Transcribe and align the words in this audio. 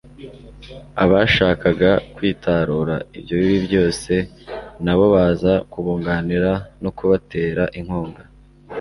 abashakaga 1.03 1.91
kwitarura 2.15 2.95
ibyo 3.17 3.35
bibi 3.41 3.57
byose 3.67 4.13
na 4.83 4.93
bo 4.97 5.05
baza 5.15 5.53
kubunganira 5.71 6.51
no 6.83 6.89
kubatera 6.97 7.63
inkunga 7.79 8.21